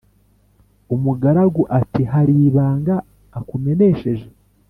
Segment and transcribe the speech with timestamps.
[0.95, 2.95] umugaragu ati"haribanga
[3.39, 4.27] akumenesheje?"